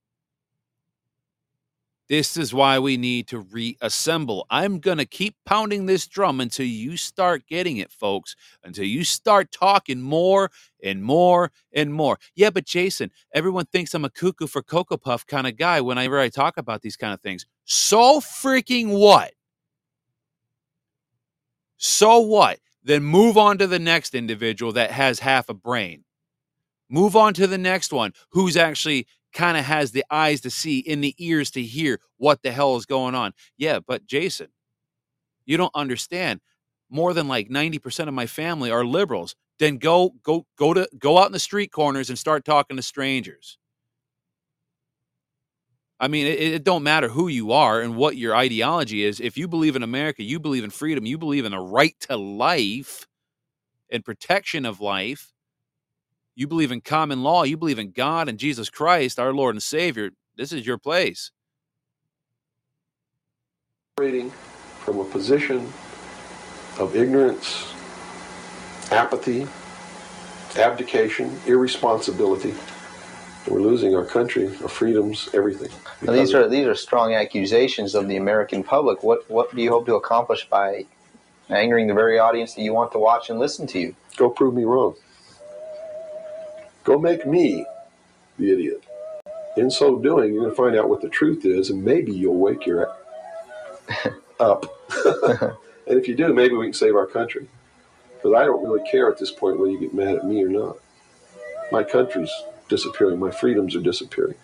[2.08, 4.46] This is why we need to reassemble.
[4.50, 9.04] I'm going to keep pounding this drum until you start getting it, folks, until you
[9.04, 10.50] start talking more
[10.82, 12.18] and more and more.
[12.34, 16.20] Yeah, but Jason, everyone thinks I'm a cuckoo for Cocoa Puff kind of guy whenever
[16.20, 17.46] I talk about these kind of things.
[17.64, 19.32] So freaking what?
[21.78, 22.60] So what?
[22.84, 26.04] Then move on to the next individual that has half a brain.
[26.90, 30.84] Move on to the next one who's actually kind of has the eyes to see
[30.86, 33.32] and the ears to hear what the hell is going on.
[33.56, 34.48] Yeah, but Jason,
[35.44, 36.40] you don't understand.
[36.90, 39.34] More than like 90% of my family are liberals.
[39.58, 42.82] Then go go go to go out in the street corners and start talking to
[42.82, 43.58] strangers.
[46.00, 49.20] I mean, it, it don't matter who you are and what your ideology is.
[49.20, 52.16] If you believe in America, you believe in freedom, you believe in the right to
[52.16, 53.06] life
[53.90, 55.32] and protection of life,
[56.34, 59.62] you believe in common law, you believe in God and Jesus Christ, our Lord and
[59.62, 61.30] Savior, this is your place.
[63.96, 64.30] Operating
[64.80, 65.72] from a position
[66.78, 67.72] of ignorance,
[68.90, 69.46] apathy,
[70.56, 72.54] abdication, irresponsibility.
[73.46, 75.70] We're losing our country, our freedoms, everything.
[76.00, 79.02] These are these are strong accusations of the American public.
[79.02, 80.86] What what do you hope to accomplish by
[81.50, 83.96] angering the very audience that you want to watch and listen to you?
[84.16, 84.94] Go prove me wrong.
[86.84, 87.66] Go make me
[88.38, 88.82] the idiot.
[89.56, 92.38] In so doing, you're going to find out what the truth is, and maybe you'll
[92.38, 92.88] wake your
[94.40, 94.66] up.
[95.86, 97.46] and if you do, maybe we can save our country.
[98.16, 100.48] Because I don't really care at this point whether you get mad at me or
[100.48, 100.76] not.
[101.70, 102.32] My country's
[102.68, 103.18] disappearing.
[103.18, 104.34] My freedoms are disappearing.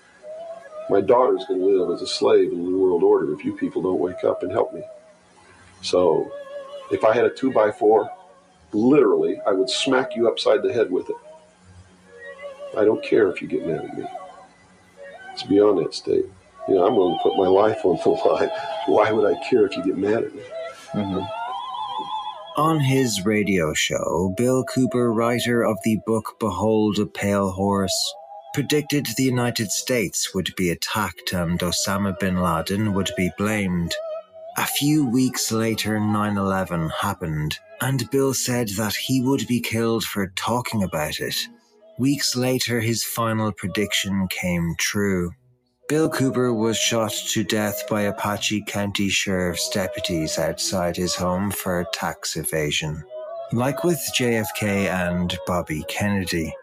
[0.88, 3.56] My daughter's going to live as a slave in the New World Order if you
[3.56, 4.82] people don't wake up and help me.
[5.82, 6.32] So,
[6.90, 8.10] if I had a two by four,
[8.72, 11.16] literally, I would smack you upside the head with it.
[12.76, 14.04] I don't care if you get mad at me.
[15.32, 16.26] It's beyond that state.
[16.68, 18.50] You know, I'm willing to put my life on the line.
[18.86, 20.42] Why would I care if you get mad at me?
[20.92, 21.39] Mm-hmm.
[22.56, 28.14] On his radio show, Bill Cooper, writer of the book Behold a Pale Horse,
[28.52, 33.94] predicted the United States would be attacked and Osama bin Laden would be blamed.
[34.58, 40.02] A few weeks later, 9 11 happened, and Bill said that he would be killed
[40.02, 41.36] for talking about it.
[41.98, 45.30] Weeks later, his final prediction came true.
[45.90, 51.84] Bill Cooper was shot to death by Apache County Sheriff's deputies outside his home for
[51.92, 53.02] tax evasion.
[53.50, 56.54] Like with JFK and Bobby Kennedy,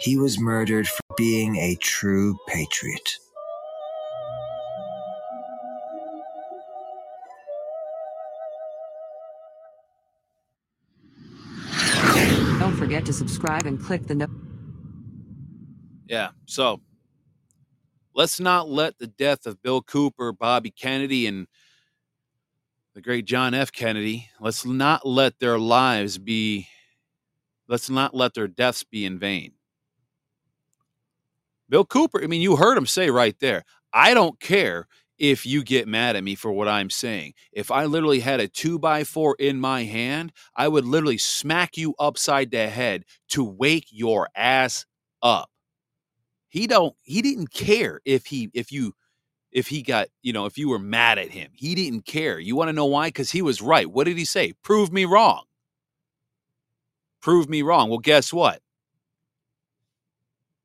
[0.00, 3.08] he was murdered for being a true patriot.
[12.58, 14.26] Don't forget to subscribe and click the no-
[16.08, 16.30] Yeah.
[16.46, 16.80] So
[18.14, 21.46] let's not let the death of Bill Cooper, Bobby Kennedy, and
[22.94, 23.72] the great John F.
[23.72, 26.68] Kennedy, let's not let their lives be,
[27.68, 29.52] let's not let their deaths be in vain.
[31.68, 34.86] Bill Cooper, I mean, you heard him say right there, I don't care
[35.18, 37.34] if you get mad at me for what I'm saying.
[37.52, 41.76] If I literally had a two by four in my hand, I would literally smack
[41.76, 44.84] you upside the head to wake your ass
[45.22, 45.51] up.
[46.52, 48.94] He don't he didn't care if he if you
[49.52, 51.50] if he got, you know, if you were mad at him.
[51.54, 52.38] He didn't care.
[52.38, 53.08] You want to know why?
[53.08, 53.90] Because he was right.
[53.90, 54.52] What did he say?
[54.62, 55.44] Prove me wrong.
[57.22, 57.88] Prove me wrong.
[57.88, 58.60] Well, guess what?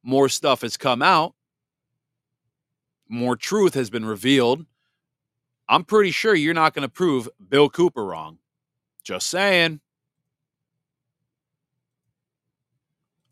[0.03, 1.35] More stuff has come out.
[3.07, 4.65] More truth has been revealed.
[5.69, 8.39] I'm pretty sure you're not going to prove Bill Cooper wrong.
[9.05, 9.79] Just saying.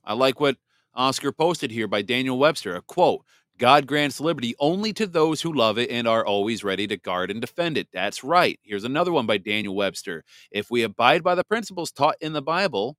[0.05, 0.55] I like what
[0.95, 2.75] Oscar posted here by Daniel Webster.
[2.75, 3.25] A quote
[3.57, 7.31] God grants liberty only to those who love it and are always ready to guard
[7.31, 7.87] and defend it.
[7.93, 8.59] That's right.
[8.63, 10.23] Here's another one by Daniel Webster.
[10.51, 12.97] If we abide by the principles taught in the Bible,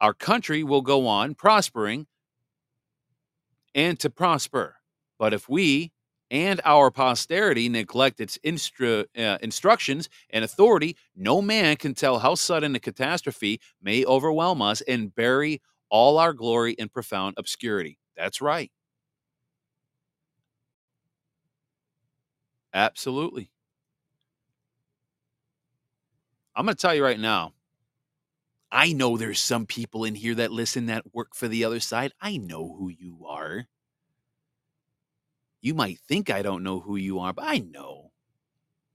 [0.00, 2.06] our country will go on prospering
[3.74, 4.76] and to prosper.
[5.18, 5.92] But if we
[6.30, 12.34] and our posterity neglect its instru- uh, instructions and authority, no man can tell how
[12.34, 17.98] sudden a catastrophe may overwhelm us and bury all our glory in profound obscurity.
[18.16, 18.70] That's right.
[22.72, 23.50] Absolutely.
[26.54, 27.54] I'm going to tell you right now.
[28.70, 32.12] I know there's some people in here that listen that work for the other side.
[32.20, 33.66] I know who you are.
[35.60, 38.12] You might think I don't know who you are, but I know.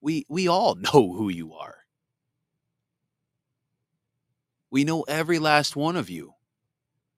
[0.02, 1.80] We we all know who you are.
[4.70, 6.34] We know every last one of you.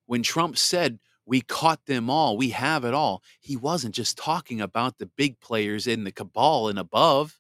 [0.06, 4.62] When Trump said we caught them all, we have it all, he wasn't just talking
[4.62, 7.39] about the big players in the cabal and above.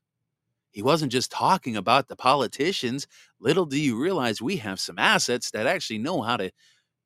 [0.71, 3.07] He wasn't just talking about the politicians.
[3.39, 6.51] Little do you realize we have some assets that actually know how to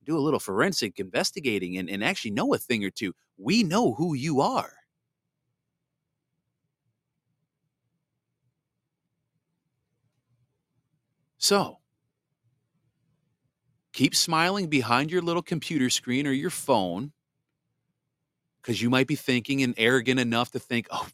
[0.05, 3.13] do a little forensic investigating and, and actually know a thing or two.
[3.37, 4.73] We know who you are.
[11.37, 11.78] So,
[13.99, 17.11] keep smiling behind your little computer screen or your phone
[18.61, 21.05] because you might be thinking and arrogant enough to think, oh,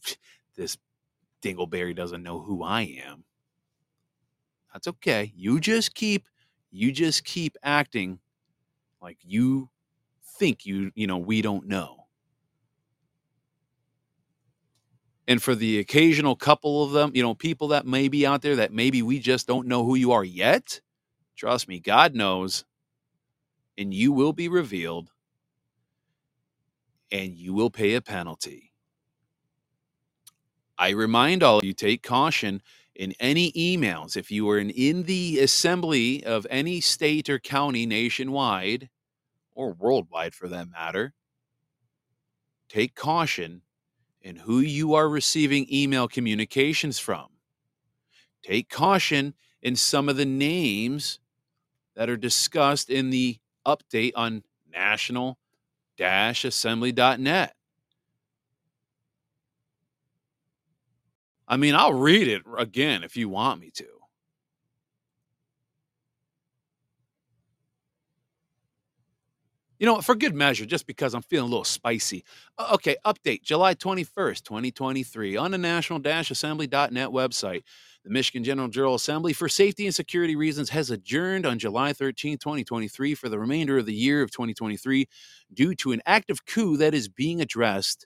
[0.55, 0.77] this
[1.41, 3.23] Dingleberry doesn't know who I am.
[4.71, 5.33] That's okay.
[5.35, 6.27] You just keep
[6.69, 8.19] you just keep acting
[9.01, 9.71] like you
[10.37, 12.05] think you you know we don't know.
[15.27, 18.57] And for the occasional couple of them, you know, people that may be out there
[18.57, 20.81] that maybe we just don't know who you are yet,
[21.35, 22.63] trust me, God knows.
[23.77, 25.11] And you will be revealed
[27.11, 28.73] and you will pay a penalty.
[30.77, 32.61] I remind all of you take caution
[32.95, 34.17] in any emails.
[34.17, 38.89] If you are in, in the assembly of any state or county nationwide,
[39.55, 41.13] or worldwide for that matter,
[42.69, 43.61] take caution
[44.21, 47.27] in who you are receiving email communications from.
[48.43, 51.19] Take caution in some of the names
[51.95, 55.37] that are discussed in the update on national
[55.99, 57.55] assembly.net.
[61.47, 63.85] I mean, I'll read it again if you want me to.
[69.77, 72.23] You know, for good measure, just because I'm feeling a little spicy.
[72.71, 77.63] Okay, update July 21st, 2023, on the national assembly.net website.
[78.05, 82.37] The Michigan General Jural Assembly, for safety and security reasons, has adjourned on July 13,
[82.37, 85.07] 2023, for the remainder of the year of 2023
[85.51, 88.05] due to an active coup that is being addressed.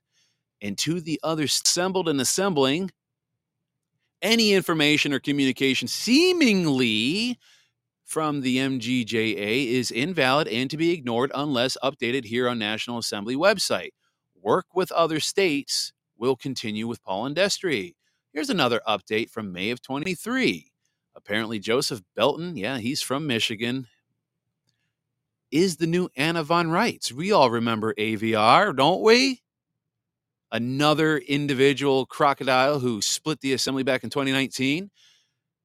[0.61, 2.91] And to the others assembled and assembling,
[4.21, 7.37] any information or communication seemingly
[8.05, 13.35] from the MGJA is invalid and to be ignored unless updated here on National Assembly
[13.35, 13.89] website.
[14.41, 17.97] Work with other states will continue with Paul Industry.
[18.33, 20.71] Here's another update from May of 23.
[21.15, 23.87] Apparently, Joseph Belton, yeah, he's from Michigan,
[25.51, 27.11] is the new Anna von Reitz.
[27.11, 29.41] We all remember AVR, don't we?
[30.51, 34.89] another individual crocodile who split the assembly back in 2019.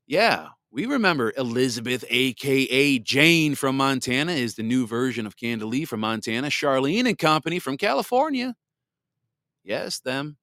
[0.06, 6.00] Yeah, we remember Elizabeth, aka Jane from Montana, is the new version of Candalee from
[6.00, 6.48] Montana.
[6.48, 8.54] Charlene and company from California.
[9.62, 10.36] Yes, them.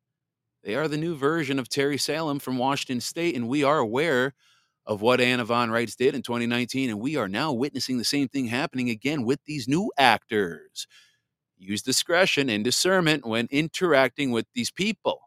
[0.64, 4.34] They are the new version of Terry Salem from Washington State, and we are aware
[4.86, 8.28] of what Anna Von Reitz did in 2019, and we are now witnessing the same
[8.28, 10.88] thing happening again with these new actors
[11.62, 15.20] use discretion and discernment when interacting with these people.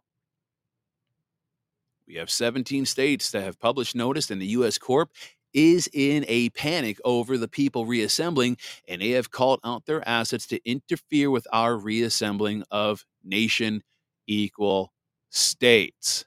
[2.07, 4.78] We have 17 states that have published notice, and the U.S.
[4.78, 5.11] Corp
[5.55, 8.59] is in a panic over the people reassembling,
[8.89, 13.82] and they have called out their assets to interfere with our reassembling of nation
[14.26, 14.94] equal
[15.35, 16.24] States.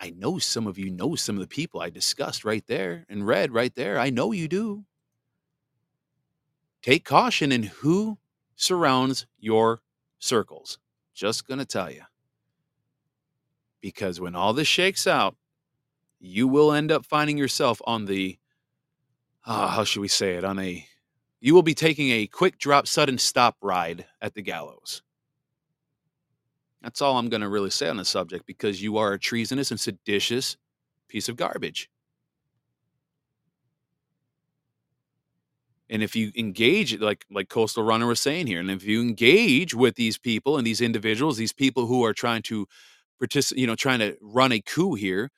[0.00, 3.26] I know some of you know some of the people I discussed right there and
[3.26, 3.98] read right there.
[3.98, 4.86] I know you do.
[6.80, 8.16] Take caution in who
[8.56, 9.80] surrounds your
[10.18, 10.78] circles.
[11.12, 12.04] Just going to tell you.
[13.82, 15.36] Because when all this shakes out,
[16.20, 18.38] you will end up finding yourself on the,
[19.44, 20.86] uh, how should we say it, on a,
[21.40, 25.02] you will be taking a quick drop, sudden stop ride at the gallows.
[26.82, 29.70] That's all I'm going to really say on the subject because you are a treasonous
[29.70, 30.56] and seditious
[31.08, 31.90] piece of garbage.
[35.90, 39.74] And if you engage, like like Coastal Runner was saying here, and if you engage
[39.74, 42.66] with these people and these individuals, these people who are trying to
[43.18, 45.30] participate, you know, trying to run a coup here,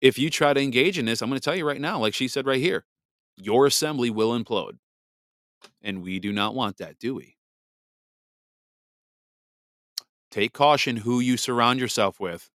[0.00, 2.12] if you try to engage in this, I'm going to tell you right now, like
[2.14, 2.84] she said right here,
[3.36, 4.78] your assembly will implode.
[5.82, 7.36] And we do not want that, do we?
[10.30, 12.50] Take caution who you surround yourself with.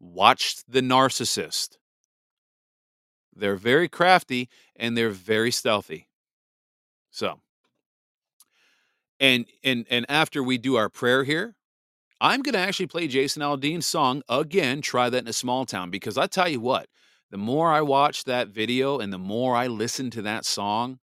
[0.00, 1.78] Watch the narcissist.
[3.34, 6.08] They're very crafty and they're very stealthy.
[7.10, 7.40] So,
[9.18, 11.56] and and and after we do our prayer here,
[12.20, 15.90] I'm going to actually play Jason Aldean's song again, Try That in a Small Town
[15.90, 16.88] because I tell you what,
[17.30, 20.98] the more I watch that video and the more I listen to that song,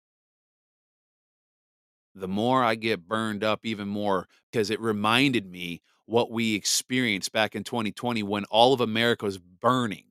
[2.19, 7.33] the more I get burned up even more because it reminded me what we experienced
[7.33, 10.05] back in 2020 when all of America was burning,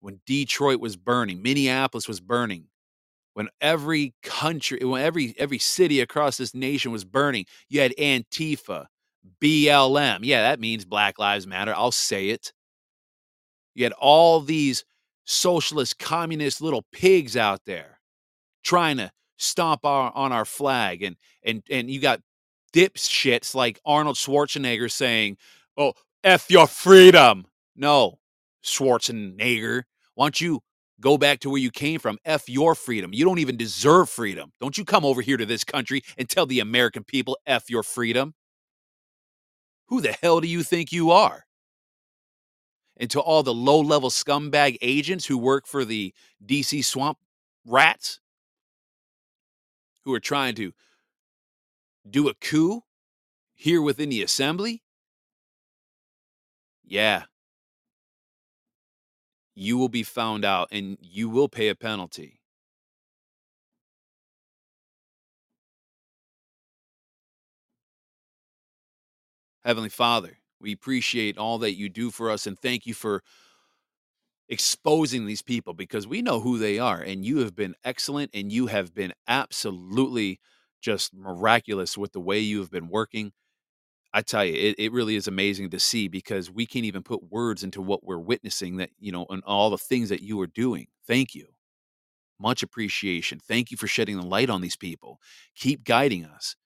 [0.00, 2.68] when Detroit was burning, Minneapolis was burning,
[3.34, 7.46] when every country, when every every city across this nation was burning.
[7.68, 8.86] You had Antifa,
[9.42, 10.20] BLM.
[10.22, 11.74] Yeah, that means Black Lives Matter.
[11.74, 12.52] I'll say it.
[13.74, 14.84] You had all these
[15.24, 18.00] socialist, communist little pigs out there
[18.62, 19.10] trying to
[19.40, 22.20] stomp our, on our flag and and and you got
[22.72, 25.36] dipshits like Arnold Schwarzenegger saying,
[25.76, 28.18] "Oh, f your freedom." No,
[28.62, 29.84] Schwarzenegger,
[30.14, 30.60] why don't you
[31.00, 32.18] go back to where you came from?
[32.24, 33.12] F your freedom.
[33.14, 34.52] You don't even deserve freedom.
[34.60, 37.82] Don't you come over here to this country and tell the American people f your
[37.82, 38.34] freedom.
[39.86, 41.46] Who the hell do you think you are?
[42.98, 46.12] And to all the low level scumbag agents who work for the
[46.46, 47.16] DC swamp
[47.66, 48.20] rats,
[50.04, 50.72] who are trying to
[52.08, 52.82] do a coup
[53.54, 54.82] here within the assembly?
[56.84, 57.24] Yeah.
[59.54, 62.40] You will be found out and you will pay a penalty.
[69.64, 73.22] Heavenly Father, we appreciate all that you do for us and thank you for
[74.50, 78.52] exposing these people because we know who they are and you have been excellent and
[78.52, 80.40] you have been absolutely
[80.82, 83.32] just miraculous with the way you have been working.
[84.12, 87.30] I tell you it, it really is amazing to see because we can't even put
[87.30, 90.48] words into what we're witnessing that you know and all the things that you are
[90.48, 90.88] doing.
[91.06, 91.48] Thank you.
[92.38, 93.38] Much appreciation.
[93.38, 95.20] Thank you for shedding the light on these people.
[95.56, 96.56] Keep guiding us.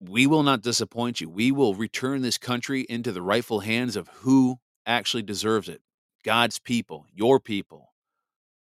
[0.00, 1.28] We will not disappoint you.
[1.30, 5.80] We will return this country into the rightful hands of who actually deserves it
[6.26, 7.92] God's people, your people,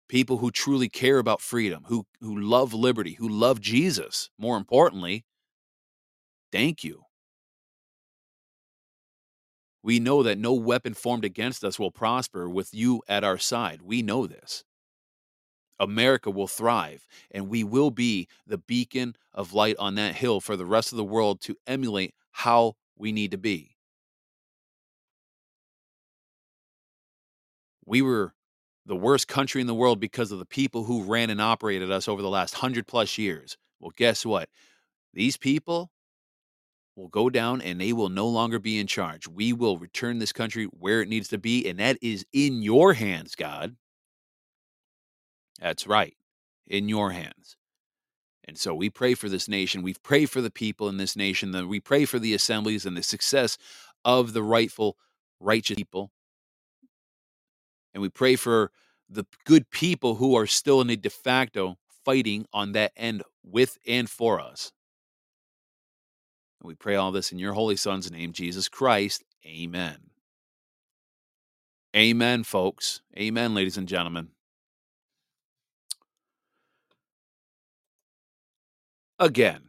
[0.06, 5.24] people who truly care about freedom, who who love liberty, who love Jesus, more importantly.
[6.52, 7.04] Thank you.
[9.82, 13.80] We know that no weapon formed against us will prosper with you at our side.
[13.80, 14.62] We know this.
[15.80, 20.54] America will thrive, and we will be the beacon of light on that hill for
[20.54, 23.77] the rest of the world to emulate how we need to be.
[27.88, 28.34] We were
[28.86, 32.08] the worst country in the world because of the people who ran and operated us
[32.08, 33.56] over the last hundred plus years.
[33.80, 34.48] Well, guess what?
[35.14, 35.90] These people
[36.96, 39.28] will go down and they will no longer be in charge.
[39.28, 42.94] We will return this country where it needs to be, and that is in your
[42.94, 43.76] hands, God.
[45.60, 46.16] That's right,
[46.66, 47.56] in your hands.
[48.44, 49.82] And so we pray for this nation.
[49.82, 51.68] We pray for the people in this nation.
[51.68, 53.58] We pray for the assemblies and the success
[54.04, 54.96] of the rightful,
[55.40, 56.10] righteous people
[57.94, 58.70] and we pray for
[59.08, 63.78] the good people who are still in a de facto fighting on that end with
[63.86, 64.72] and for us.
[66.60, 69.24] And we pray all this in your holy son's name, Jesus Christ.
[69.46, 69.96] Amen.
[71.96, 73.00] Amen, folks.
[73.18, 74.28] Amen, ladies and gentlemen.
[79.18, 79.68] Again,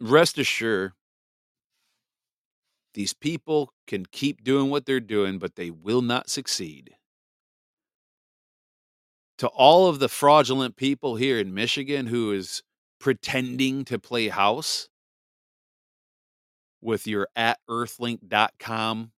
[0.00, 0.92] rest assured
[2.96, 6.96] these people can keep doing what they're doing, but they will not succeed.
[9.36, 12.62] To all of the fraudulent people here in Michigan who is
[12.98, 14.88] pretending to play house
[16.80, 19.12] with your at earthlink.com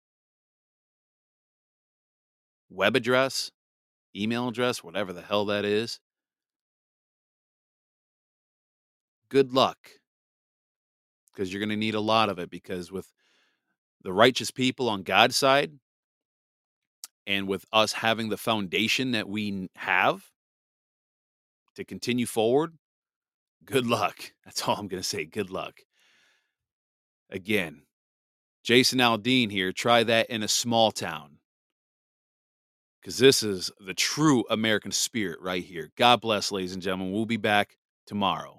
[2.68, 3.52] web address,
[4.16, 6.00] email address, whatever the hell that is,
[9.28, 9.78] good luck.
[11.32, 12.50] Because you're going to need a lot of it.
[12.50, 13.12] Because with
[14.02, 15.72] the righteous people on God's side,
[17.26, 20.24] and with us having the foundation that we have
[21.76, 22.74] to continue forward,
[23.64, 24.32] good luck.
[24.44, 25.24] That's all I'm going to say.
[25.24, 25.80] Good luck.
[27.30, 27.82] Again,
[28.64, 29.72] Jason Aldean here.
[29.72, 31.38] Try that in a small town
[33.00, 35.90] because this is the true American spirit right here.
[35.96, 37.12] God bless, ladies and gentlemen.
[37.12, 37.76] We'll be back
[38.06, 38.57] tomorrow.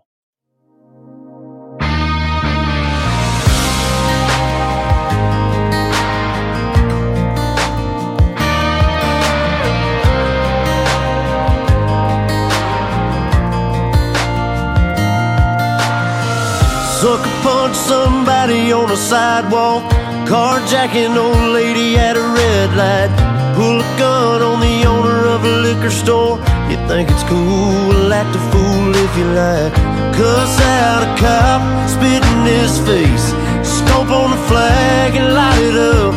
[17.00, 19.84] Sucker punch somebody on a sidewalk.
[20.28, 23.08] Carjacking old lady at a red light.
[23.56, 26.36] Pull a gun on the owner of a liquor store.
[26.70, 29.72] You think it's cool, act a fool if you like.
[30.12, 33.32] Cuss out a cop, spit in his face.
[33.64, 36.14] Stomp on the flag and light it up.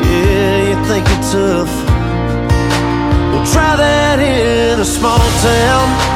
[0.00, 1.72] Yeah, you think you're tough.
[3.36, 6.15] Well, try that in a small town.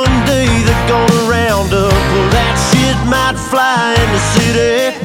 [0.71, 1.91] day they're gonna round up.
[1.91, 4.97] Well, that shit might fly in the city.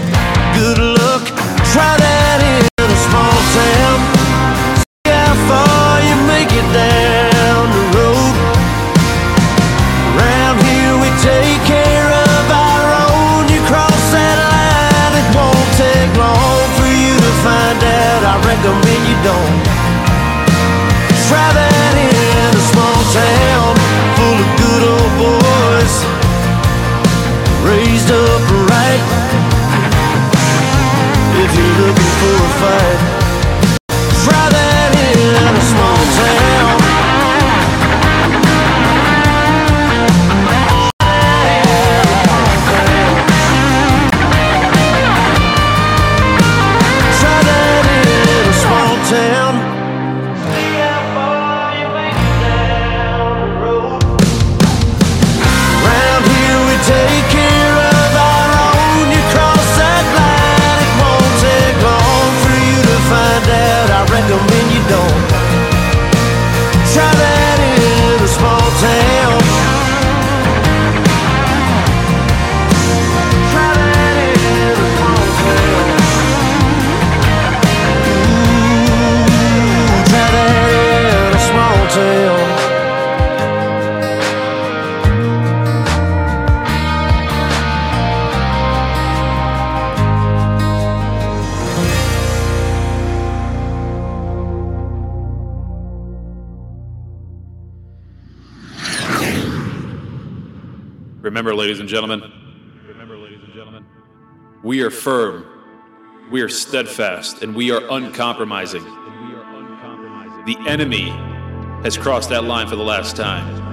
[0.55, 1.25] Good luck,
[1.73, 3.99] try that in a small town.
[4.79, 5.86] See how far
[101.97, 103.87] Remember, ladies and gentlemen,
[104.63, 105.47] we are firm,
[106.31, 108.85] we are steadfast, and we are uncompromising.
[110.45, 111.09] The enemy
[111.83, 113.65] has crossed that line for the last time.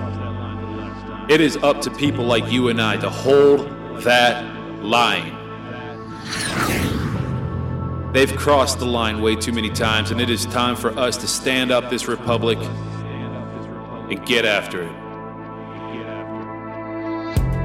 [1.30, 3.68] It is up to people like you and I to hold
[4.04, 4.46] that
[4.82, 5.40] line.
[8.14, 11.28] They've crossed the line way too many times, and it is time for us to
[11.28, 15.03] stand up this republic and get after it.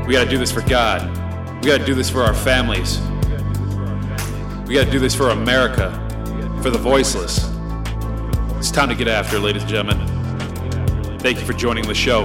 [0.09, 1.07] We got to do this for God.
[1.63, 2.99] We got to do this for our families.
[4.67, 5.91] We got to do this for America,
[6.63, 7.47] for the voiceless.
[8.57, 11.19] It's time to get after ladies and gentlemen.
[11.19, 12.25] Thank you for joining the show.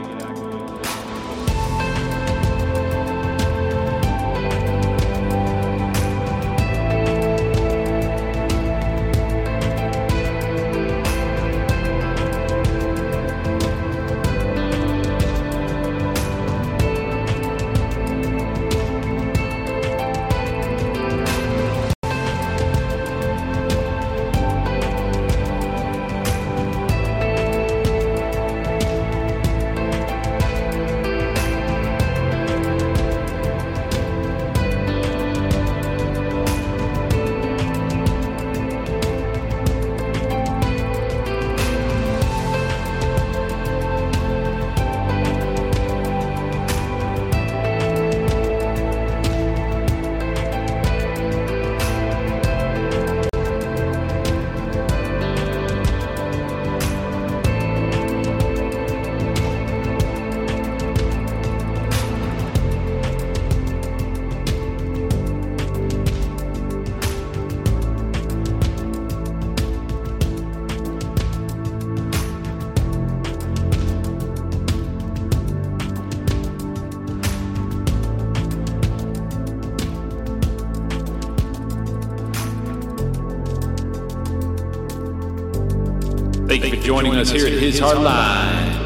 [87.01, 88.77] Joining us here at His Hard Line.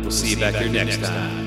[0.00, 1.38] We'll see you back here next time.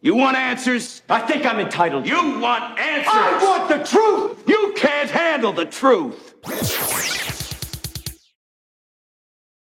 [0.00, 1.02] You want answers?
[1.08, 2.04] I think I'm entitled.
[2.04, 3.12] You want answers?
[3.14, 4.42] I want the truth!
[4.48, 6.33] You can't handle the truth!